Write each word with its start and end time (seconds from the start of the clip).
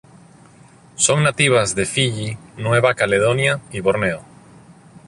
Son 0.95 1.21
nativas 1.21 1.75
de 1.75 1.85
Fiyi, 1.85 2.35
Nueva 2.57 2.95
Caledonia 2.95 3.61
y 3.71 3.81
Borneo. 3.81 4.23